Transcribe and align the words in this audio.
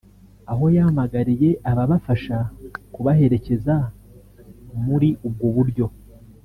aho 0.51 0.63
yahamagariye 0.75 1.49
ababafasha 1.71 2.37
kubaherekeza 2.93 3.75
muri 4.85 5.09
ubwo 5.27 5.47
buryo 5.57 5.87